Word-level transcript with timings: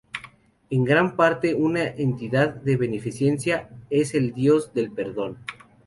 En 0.71 0.83
gran 0.83 1.15
parte 1.15 1.53
una 1.53 1.83
entidad 1.85 2.49
de 2.55 2.75
beneficencia, 2.75 3.69
es 3.91 4.15
el 4.15 4.33
dios 4.33 4.73
del 4.73 4.89
perdón. 4.91 5.37